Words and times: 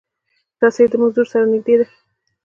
رسۍ 0.61 0.85
د 0.91 0.93
مزدور 1.01 1.27
سره 1.33 1.45
نږدې 1.53 1.75
ده. 1.79 1.85